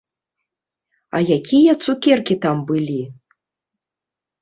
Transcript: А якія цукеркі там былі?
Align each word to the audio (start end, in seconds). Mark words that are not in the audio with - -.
А 1.17 1.21
якія 1.37 1.73
цукеркі 1.85 2.35
там 2.49 2.67
былі? 2.73 2.99